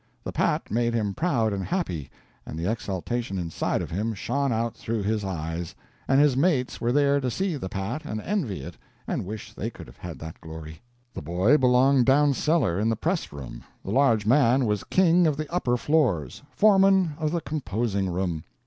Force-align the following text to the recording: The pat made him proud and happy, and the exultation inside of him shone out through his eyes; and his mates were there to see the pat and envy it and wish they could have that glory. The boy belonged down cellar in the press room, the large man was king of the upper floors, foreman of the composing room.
The 0.23 0.31
pat 0.31 0.71
made 0.71 0.95
him 0.95 1.13
proud 1.13 1.53
and 1.53 1.63
happy, 1.63 2.09
and 2.43 2.57
the 2.57 2.65
exultation 2.67 3.37
inside 3.37 3.83
of 3.83 3.91
him 3.91 4.15
shone 4.15 4.51
out 4.51 4.75
through 4.75 5.03
his 5.03 5.23
eyes; 5.23 5.75
and 6.07 6.19
his 6.19 6.35
mates 6.35 6.81
were 6.81 6.91
there 6.91 7.21
to 7.21 7.29
see 7.29 7.55
the 7.55 7.69
pat 7.69 8.03
and 8.03 8.19
envy 8.19 8.61
it 8.63 8.77
and 9.05 9.27
wish 9.27 9.53
they 9.53 9.69
could 9.69 9.93
have 9.99 10.17
that 10.17 10.41
glory. 10.41 10.81
The 11.13 11.21
boy 11.21 11.55
belonged 11.55 12.07
down 12.07 12.33
cellar 12.33 12.79
in 12.79 12.89
the 12.89 12.95
press 12.95 13.31
room, 13.31 13.63
the 13.85 13.91
large 13.91 14.25
man 14.25 14.65
was 14.65 14.83
king 14.83 15.27
of 15.27 15.37
the 15.37 15.47
upper 15.53 15.77
floors, 15.77 16.41
foreman 16.49 17.13
of 17.19 17.29
the 17.29 17.41
composing 17.41 18.09
room. 18.09 18.43